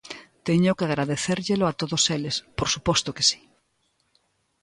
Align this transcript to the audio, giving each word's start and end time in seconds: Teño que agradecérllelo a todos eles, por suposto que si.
Teño 0.47 0.75
que 0.77 0.85
agradecérllelo 0.87 1.65
a 1.67 1.75
todos 1.81 2.03
eles, 2.15 2.35
por 2.57 2.67
suposto 2.73 3.09
que 3.15 3.27
si. 3.29 3.39